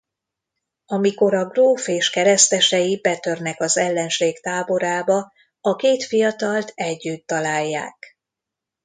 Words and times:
Amikor 0.85 1.33
a 1.33 1.47
gróf 1.47 1.87
és 1.87 2.09
keresztesei 2.09 2.99
betörnek 3.01 3.61
az 3.61 3.77
ellenség 3.77 4.41
táborába 4.41 5.31
a 5.61 5.75
két 5.75 6.05
fiatalt 6.05 6.71
együtt 6.75 7.27
találják. 7.27 8.17